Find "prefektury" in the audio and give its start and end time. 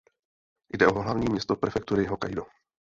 1.55-2.05